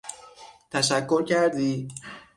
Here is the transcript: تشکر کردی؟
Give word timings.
تشکر 0.71 1.23
کردی؟ 1.23 1.87